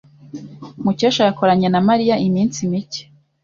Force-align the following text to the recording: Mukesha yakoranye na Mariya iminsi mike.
Mukesha 0.83 1.21
yakoranye 1.27 1.67
na 1.71 1.81
Mariya 1.87 2.15
iminsi 2.27 2.59
mike. 2.71 3.01